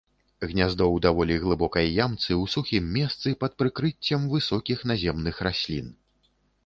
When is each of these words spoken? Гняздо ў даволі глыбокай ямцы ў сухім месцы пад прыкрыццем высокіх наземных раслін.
Гняздо 0.51 0.83
ў 0.83 0.97
даволі 1.05 1.35
глыбокай 1.43 1.91
ямцы 2.05 2.27
ў 2.27 2.43
сухім 2.53 2.87
месцы 2.97 3.35
пад 3.43 3.51
прыкрыццем 3.63 4.27
высокіх 4.35 4.79
наземных 4.93 5.35
раслін. 5.51 5.97